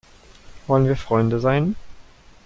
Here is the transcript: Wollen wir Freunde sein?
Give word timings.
Wollen 0.65 0.87
wir 0.87 0.95
Freunde 0.97 1.39
sein? 1.39 1.75